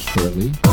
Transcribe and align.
Shortly. 0.00 0.69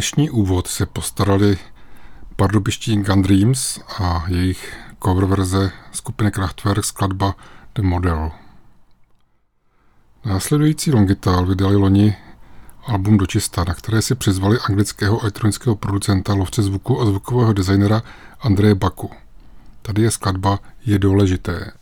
Dnešní 0.00 0.30
úvod 0.30 0.66
se 0.66 0.86
postarali 0.86 1.58
pardubiští 2.36 2.96
Gun 2.96 3.22
Dreams 3.22 3.78
a 3.98 4.24
jejich 4.28 4.76
cover 5.04 5.24
verze 5.24 5.70
skupiny 5.92 6.30
Kraftwerk 6.30 6.84
skladba 6.84 7.34
The 7.74 7.82
Model. 7.82 8.30
Následující 10.24 10.90
Longital 10.90 11.46
vydali 11.46 11.76
loni 11.76 12.16
album 12.86 13.18
Dočista, 13.18 13.64
na 13.68 13.74
které 13.74 14.02
si 14.02 14.14
přizvali 14.14 14.58
anglického 14.68 15.20
elektronického 15.20 15.76
producenta, 15.76 16.34
lovce 16.34 16.62
zvuku 16.62 17.00
a 17.00 17.06
zvukového 17.06 17.52
designera 17.52 18.02
Andreje 18.40 18.74
Baku. 18.74 19.10
Tady 19.82 20.02
je 20.02 20.10
skladba 20.10 20.58
Je 20.86 20.98
důležité. 20.98 21.72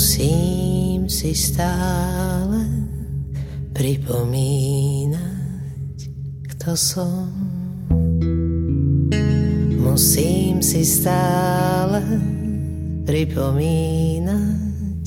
Musím 0.00 1.12
si 1.12 1.36
stále 1.36 2.64
pripomínať, 3.76 5.20
kto 6.56 6.72
som. 6.72 7.28
Musím 9.76 10.64
si 10.64 10.88
stále 10.88 12.00
pripomínať, 13.04 15.04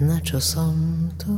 na 0.00 0.16
čo 0.24 0.40
som 0.40 1.12
tu. 1.20 1.36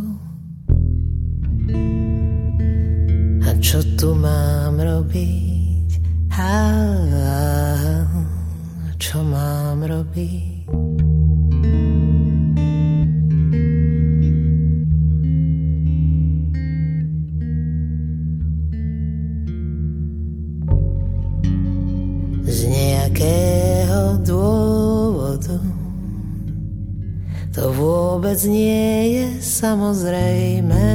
A 3.43 3.59
čo 3.59 3.83
tu 3.99 4.15
mám 4.15 4.79
robiť? 4.79 5.99
A 6.31 6.55
čo 9.03 9.27
mám 9.27 9.83
robiť? 9.83 10.48
Nejakého 23.19 24.23
dôvodu. 24.23 25.59
To 27.59 27.75
vôbec 27.75 28.39
nie 28.47 29.19
je 29.19 29.27
samozrejme. 29.43 30.87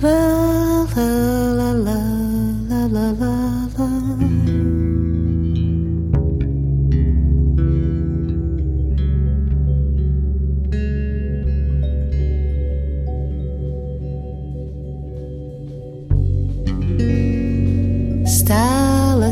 La, 0.00 0.88
la, 0.96 1.53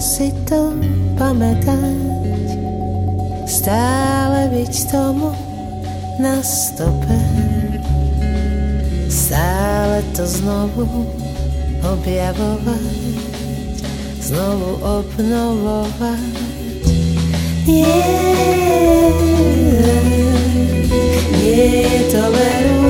si 0.02 0.34
to 0.50 0.74
pamätať, 1.14 1.94
stále 3.46 4.50
byť 4.50 4.74
tomu 4.90 5.30
na 6.18 6.42
stope. 6.42 7.22
Stále 9.06 10.02
to 10.18 10.26
znovu 10.26 11.06
objavovať, 11.86 12.98
znovu 14.18 14.82
obnovovať. 14.82 16.34
Nie, 17.62 18.02
nie 21.38 22.10
to 22.10 22.22
veru 22.26 22.82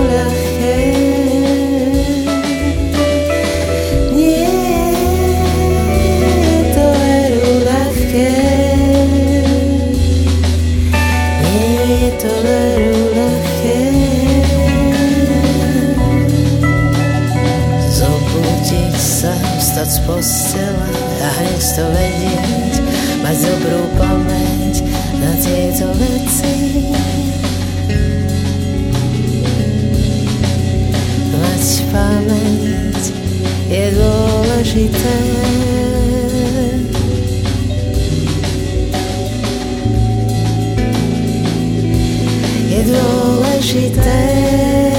vstať 19.82 19.98
z 19.98 20.06
postela 20.06 20.88
a 21.22 21.28
hneď 21.42 21.64
to 21.74 21.84
vedieť, 21.90 22.74
mať 23.18 23.36
dobrú 23.42 23.82
pamäť 23.98 24.74
na 25.18 25.32
tieto 25.42 25.90
veci. 25.98 26.86
Mať 31.34 31.66
pamäť 31.90 33.02
je 33.66 33.84
dôležité. 33.98 35.18
Je 42.70 42.80
dôležité. 42.86 44.91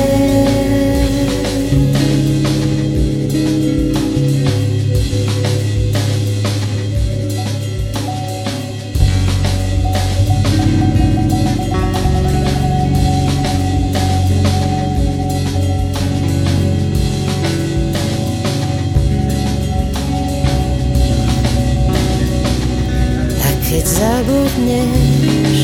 zabudneš. 24.24 25.60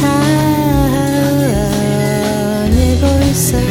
Ha, 0.00 0.20
ha, 0.92 1.06
neboj 2.68 3.34
se, 3.34 3.62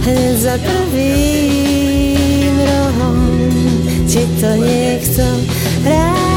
hned 0.00 0.38
za 0.38 0.58
prvým 0.58 2.56
rohom 2.60 3.16
ti 4.06 4.28
to 4.40 4.46
někdo 4.56 5.24
rád. 5.84 6.33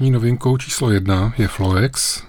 Dnešní 0.00 0.10
novinkou 0.10 0.56
číslo 0.56 0.90
jedna 0.90 1.32
je 1.38 1.48
Floex, 1.48 2.22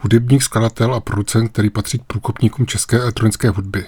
hudebník, 0.00 0.42
skladatel 0.42 0.94
a 0.94 1.00
producent, 1.00 1.52
který 1.52 1.70
patří 1.70 1.98
k 1.98 2.04
průkopníkům 2.04 2.66
české 2.66 3.00
elektronické 3.00 3.50
hudby. 3.50 3.86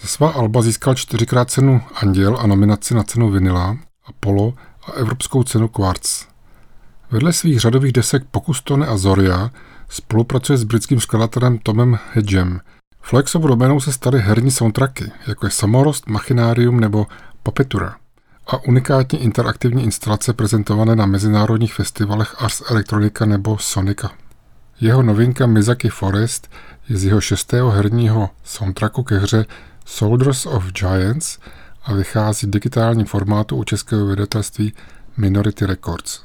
Za 0.00 0.08
svá 0.08 0.30
alba 0.30 0.62
získal 0.62 0.94
čtyřikrát 0.94 1.50
cenu 1.50 1.82
Anděl 1.94 2.36
a 2.40 2.46
nominaci 2.46 2.94
na 2.94 3.02
cenu 3.02 3.30
Vinila, 3.30 3.78
Apollo 4.04 4.54
a 4.86 4.92
evropskou 4.92 5.42
cenu 5.42 5.68
Quartz. 5.68 6.26
Vedle 7.10 7.32
svých 7.32 7.60
řadových 7.60 7.92
desek 7.92 8.24
Pokustone 8.30 8.86
a 8.86 8.96
Zoria 8.96 9.50
spolupracuje 9.88 10.58
s 10.58 10.64
britským 10.64 11.00
skladatelem 11.00 11.58
Tomem 11.58 11.98
Hedgem. 12.12 12.60
Flexovou 13.00 13.48
doménou 13.48 13.80
se 13.80 13.92
staly 13.92 14.20
herní 14.20 14.50
soundtracky, 14.50 15.12
jako 15.26 15.46
je 15.46 15.50
Samorost, 15.50 16.06
Machinarium 16.08 16.80
nebo 16.80 17.06
Papetura 17.42 17.96
a 18.46 18.64
unikátní 18.64 19.22
interaktivní 19.22 19.84
instalace 19.84 20.32
prezentované 20.32 20.96
na 20.96 21.06
mezinárodních 21.06 21.74
festivalech 21.74 22.34
Ars 22.38 22.62
Electronica 22.70 23.26
nebo 23.26 23.58
Sonica. 23.58 24.10
Jeho 24.80 25.02
novinka 25.02 25.46
Mizaki 25.46 25.88
Forest 25.88 26.50
je 26.88 26.96
z 26.96 27.04
jeho 27.04 27.20
šestého 27.20 27.70
herního 27.70 28.30
soundtracku 28.44 29.02
ke 29.02 29.18
hře 29.18 29.46
Soldiers 29.84 30.46
of 30.46 30.64
Giants 30.72 31.38
a 31.84 31.92
vychází 31.92 32.46
v 32.46 32.50
digitálním 32.50 33.06
formátu 33.06 33.56
u 33.56 33.64
českého 33.64 34.06
vydatelství 34.06 34.72
Minority 35.16 35.66
Records. 35.66 36.22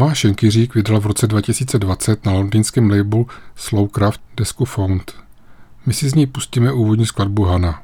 Tomáš 0.00 0.18
Šenkyřík 0.18 0.74
vydal 0.74 1.00
v 1.00 1.06
roce 1.06 1.26
2020 1.26 2.26
na 2.26 2.32
londýnském 2.32 2.90
labelu 2.90 3.26
Slowcraft 3.56 4.20
desku 4.36 4.64
Found. 4.64 5.14
My 5.86 5.94
si 5.94 6.08
z 6.08 6.14
ní 6.14 6.26
pustíme 6.26 6.72
úvodní 6.72 7.06
skladbu 7.06 7.44
Hana. 7.44 7.82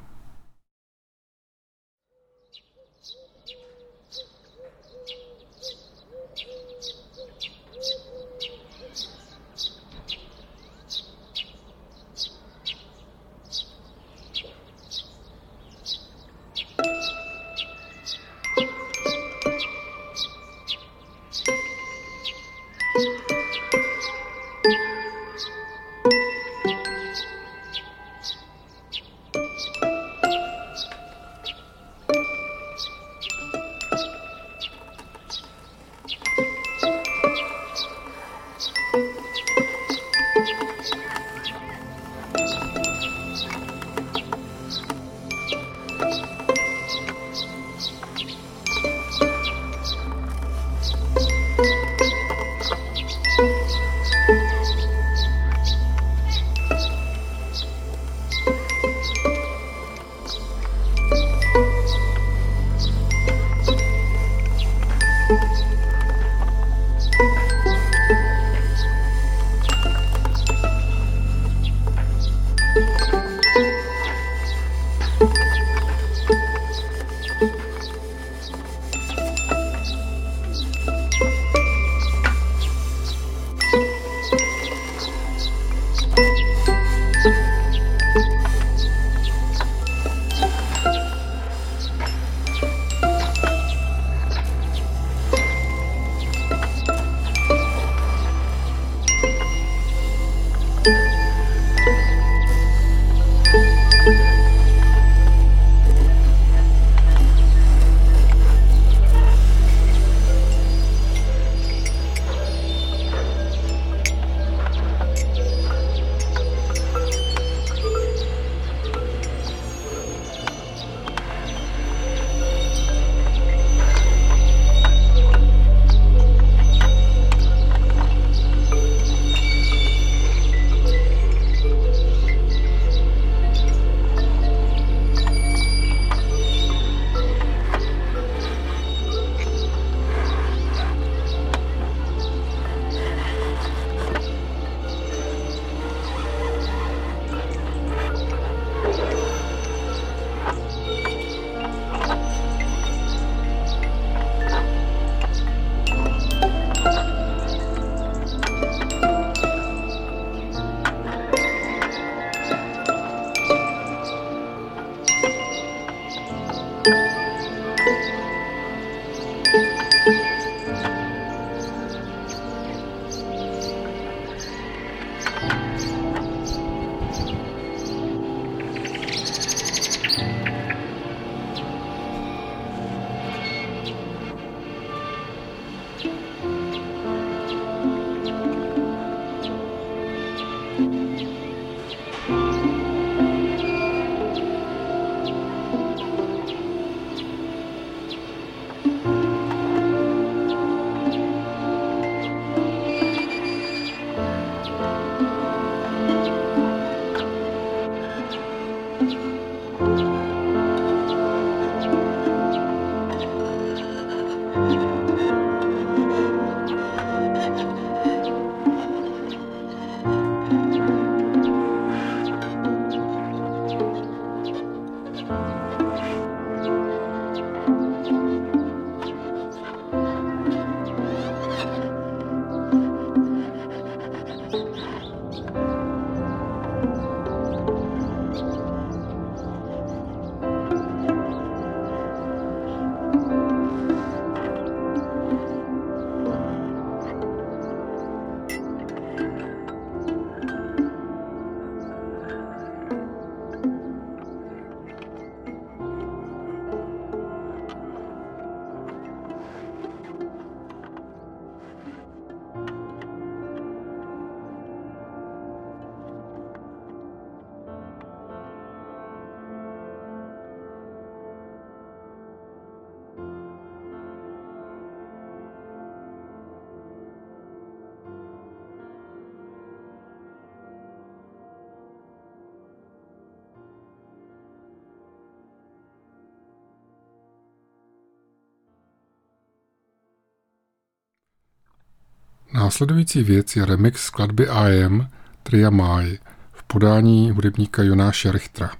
Následující 292.56 293.22
věc 293.22 293.56
je 293.56 293.66
remix 293.66 294.02
skladby 294.02 294.48
AM 294.48 295.08
Tria 295.42 295.70
Mai 295.70 296.18
v 296.52 296.62
podání 296.62 297.30
hudebníka 297.30 297.82
Jonáše 297.82 298.32
Richtra. 298.32 298.70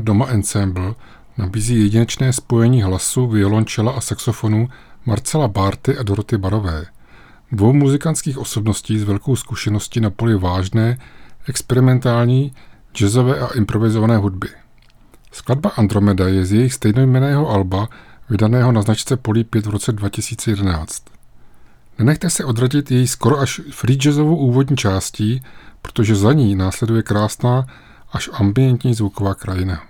Doma 0.00 0.26
Ensemble 0.26 0.94
nabízí 1.38 1.82
jedinečné 1.82 2.32
spojení 2.32 2.82
hlasu, 2.82 3.26
violončela 3.26 3.92
a 3.92 4.00
saxofonu 4.00 4.68
Marcela 5.06 5.48
Bárty 5.48 5.98
a 5.98 6.02
Doroty 6.02 6.38
Barové, 6.38 6.86
dvou 7.52 7.72
muzikantských 7.72 8.38
osobností 8.38 8.98
s 8.98 9.02
velkou 9.02 9.36
zkušeností 9.36 10.00
na 10.00 10.10
poli 10.10 10.38
vážné, 10.38 10.98
experimentální, 11.48 12.52
jazzové 12.94 13.40
a 13.40 13.46
improvizované 13.54 14.16
hudby. 14.16 14.48
Skladba 15.32 15.70
Andromeda 15.70 16.28
je 16.28 16.44
z 16.44 16.52
jejich 16.52 16.74
stejnojmeného 16.74 17.50
alba, 17.50 17.88
vydaného 18.30 18.72
na 18.72 18.82
značce 18.82 19.16
Poly 19.16 19.44
5 19.44 19.66
v 19.66 19.70
roce 19.70 19.92
2011. 19.92 21.02
Nenechte 21.98 22.30
se 22.30 22.44
odradit 22.44 22.90
její 22.90 23.06
skoro 23.06 23.38
až 23.38 23.60
free 23.70 23.96
jazzovou 23.96 24.36
úvodní 24.36 24.76
částí, 24.76 25.42
protože 25.82 26.16
za 26.16 26.32
ní 26.32 26.54
následuje 26.54 27.02
krásná 27.02 27.66
až 28.12 28.30
ambientní 28.32 28.94
zvuková 28.94 29.34
krajina. 29.34 29.89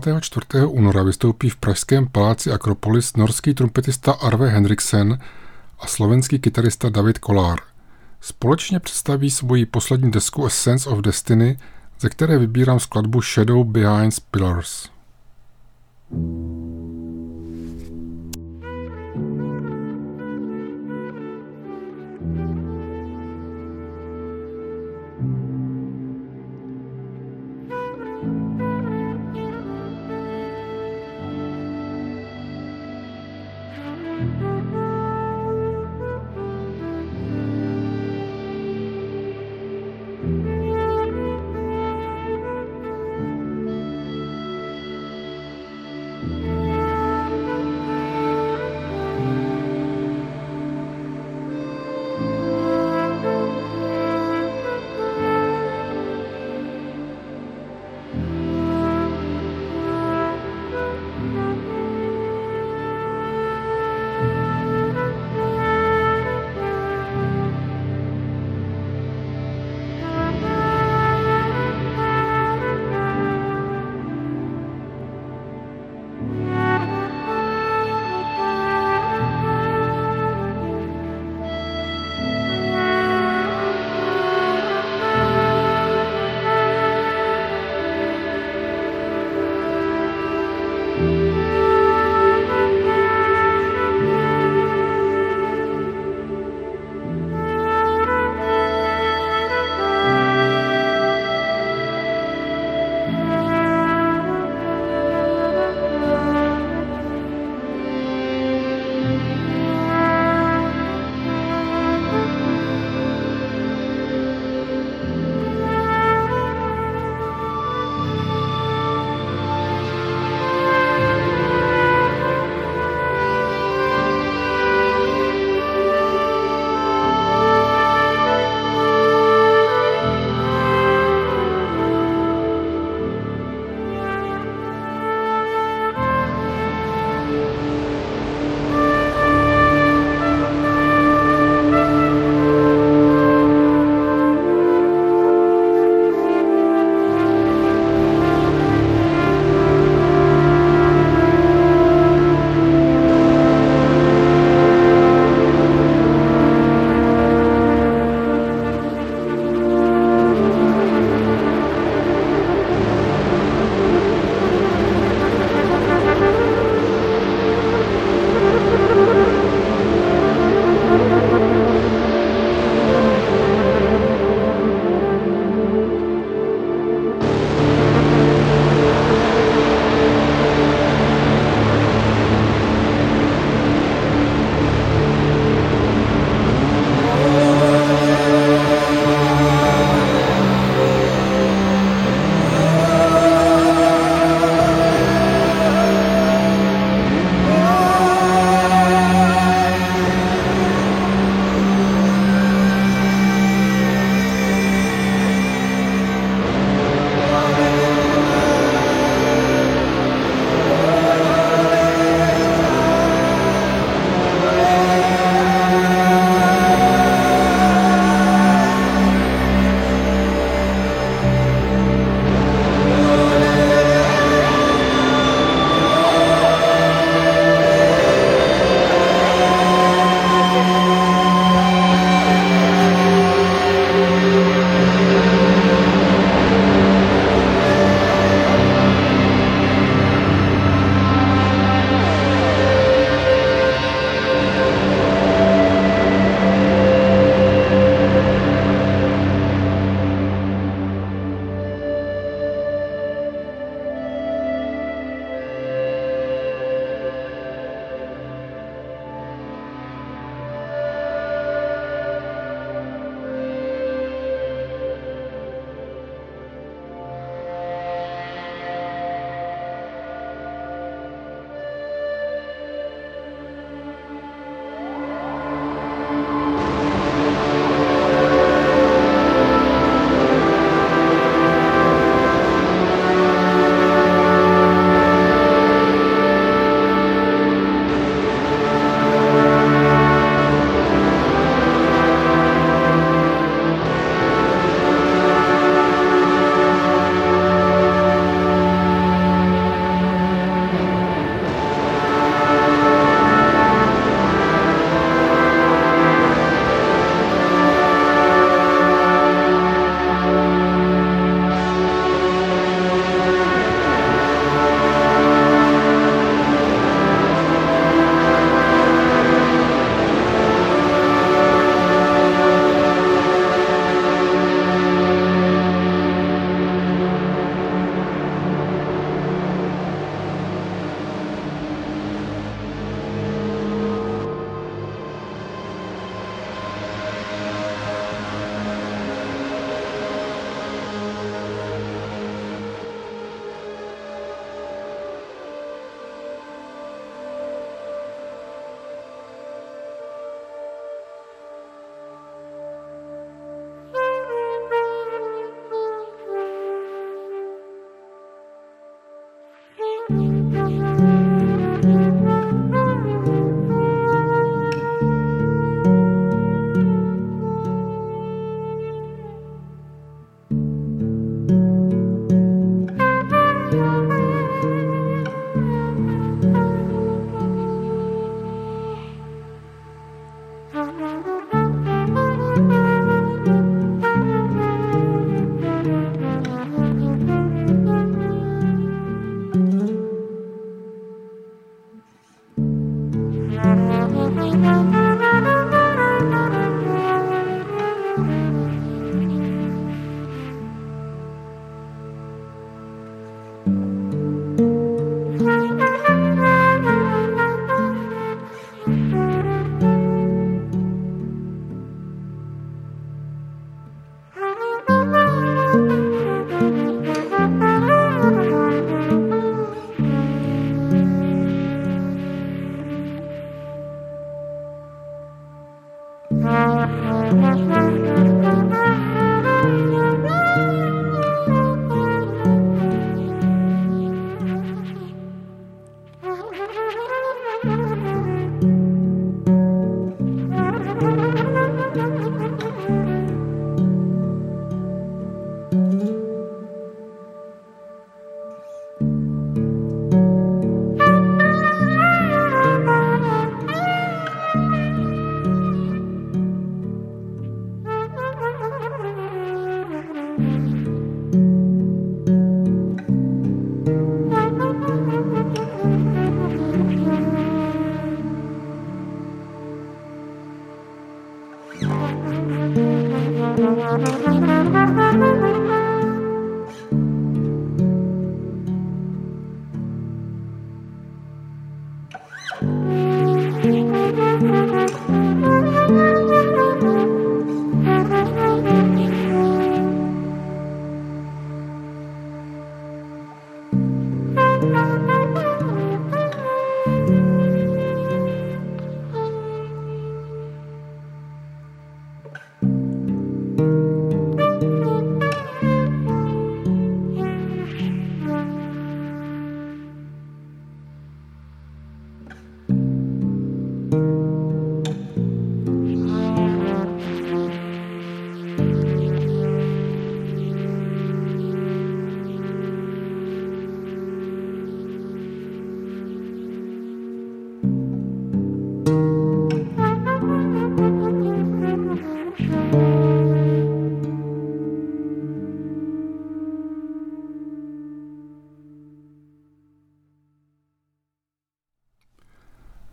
24. 0.00 0.66
února 0.66 1.02
vystoupí 1.02 1.48
v 1.48 1.56
pražském 1.56 2.06
paláci 2.06 2.52
Akropolis 2.52 3.16
norský 3.16 3.54
trumpetista 3.54 4.12
Arve 4.12 4.48
Henriksen 4.48 5.18
a 5.78 5.86
slovenský 5.86 6.38
kytarista 6.38 6.88
David 6.88 7.18
Kolár. 7.18 7.58
Společně 8.20 8.80
představí 8.80 9.30
svoji 9.30 9.66
poslední 9.66 10.10
desku 10.10 10.46
A 10.46 10.48
Sense 10.48 10.90
of 10.90 10.98
Destiny, 10.98 11.58
ze 12.00 12.08
které 12.08 12.38
vybírám 12.38 12.80
skladbu 12.80 13.22
Shadow 13.22 13.64
Behind 13.64 14.20
Pillars. 14.30 14.88
thank 16.10 16.96
you 16.96 17.01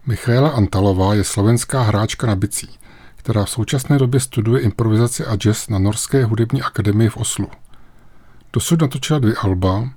Michaela 0.09 0.49
Antalová 0.49 1.13
je 1.13 1.23
slovenská 1.23 1.81
hráčka 1.81 2.27
na 2.27 2.35
bicí, 2.35 2.69
která 3.15 3.45
v 3.45 3.49
současné 3.49 3.97
době 3.97 4.19
studuje 4.19 4.61
improvizaci 4.61 5.25
a 5.25 5.35
jazz 5.35 5.69
na 5.69 5.79
Norské 5.79 6.25
hudební 6.25 6.61
akademii 6.61 7.09
v 7.09 7.17
Oslu. 7.17 7.47
Dosud 8.53 8.81
natočila 8.81 9.19
dvě 9.19 9.35
alba, 9.35 9.89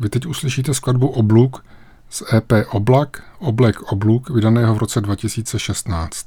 vy 0.00 0.08
teď 0.08 0.26
uslyšíte 0.26 0.74
skladbu 0.74 1.08
Obluk 1.08 1.64
z 2.10 2.22
EP 2.34 2.52
Oblak, 2.70 3.22
Oblek 3.38 3.82
Obluk, 3.82 4.30
vydaného 4.30 4.74
v 4.74 4.78
roce 4.78 5.00
2016. 5.00 6.26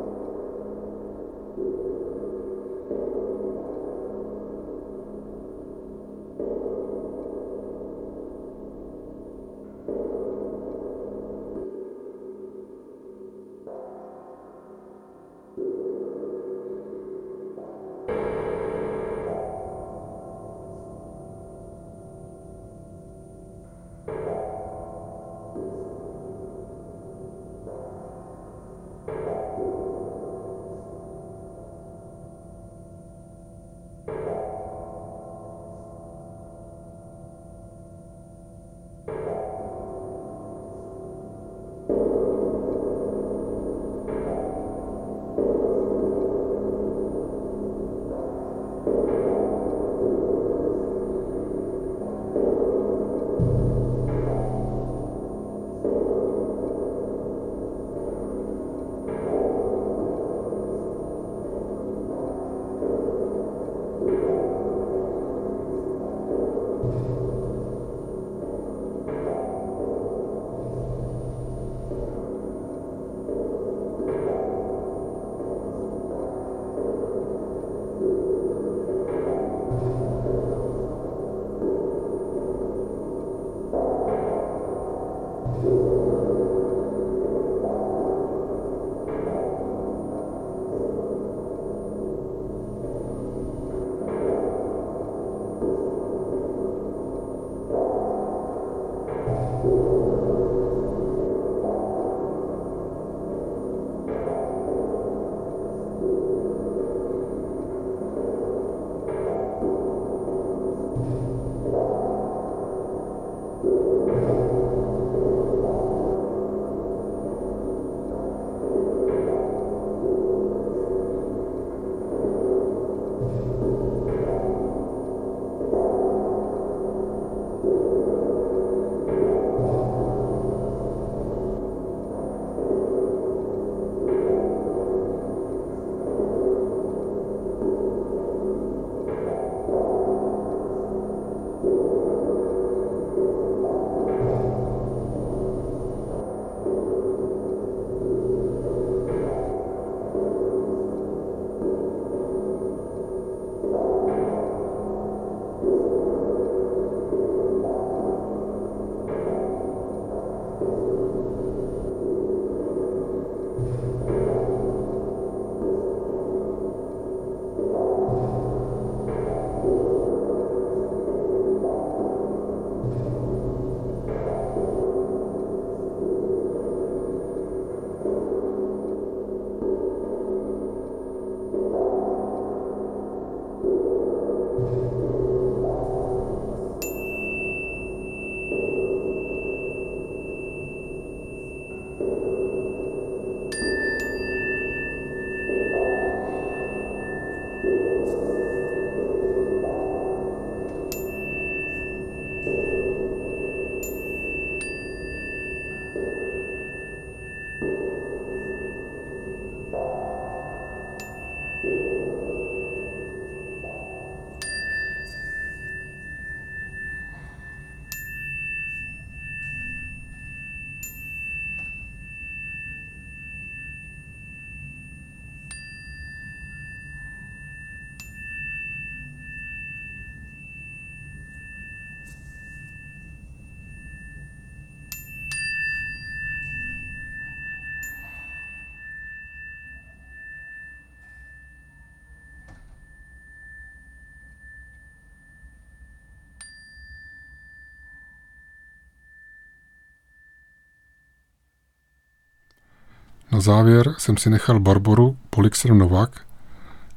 Závěr 253.41 253.95
jsem 253.97 254.17
si 254.17 254.29
nechal 254.29 254.59
Barboru 254.59 255.17
Polixer 255.29 255.73
Novak, 255.73 256.21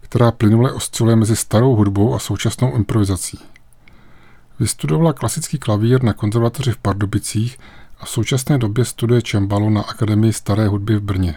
která 0.00 0.32
plynule 0.32 0.72
osciluje 0.72 1.16
mezi 1.16 1.36
starou 1.36 1.76
hudbou 1.76 2.14
a 2.14 2.18
současnou 2.18 2.76
improvizací. 2.76 3.38
Vystudovala 4.60 5.12
klasický 5.12 5.58
klavír 5.58 6.02
na 6.02 6.12
konzervatoři 6.12 6.72
v 6.72 6.76
Pardubicích 6.76 7.58
a 7.98 8.04
v 8.04 8.08
současné 8.08 8.58
době 8.58 8.84
studuje 8.84 9.22
čembalo 9.22 9.70
na 9.70 9.82
Akademii 9.82 10.32
staré 10.32 10.68
hudby 10.68 10.96
v 10.96 11.00
Brně. 11.00 11.36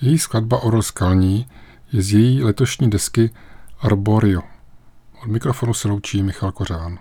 Její 0.00 0.18
skladba 0.18 0.62
Orel 0.62 0.82
skalní 0.82 1.46
je 1.92 2.02
z 2.02 2.12
její 2.12 2.44
letošní 2.44 2.90
desky 2.90 3.30
Arborio. 3.80 4.42
Od 5.22 5.28
mikrofonu 5.28 5.74
se 5.74 5.88
loučí 5.88 6.22
Michal 6.22 6.52
Kořán. 6.52 6.98